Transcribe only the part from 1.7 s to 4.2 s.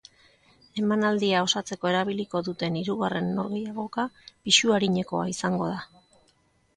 erabiliko duten hirugarren norgehiagoka